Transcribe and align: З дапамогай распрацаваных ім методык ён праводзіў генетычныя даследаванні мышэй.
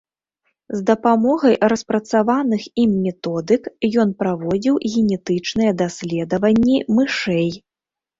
З 0.77 0.77
дапамогай 0.85 1.55
распрацаваных 1.73 2.63
ім 2.83 2.91
методык 3.07 3.63
ён 4.05 4.09
праводзіў 4.23 4.79
генетычныя 4.93 5.75
даследаванні 5.83 6.77
мышэй. 6.97 7.49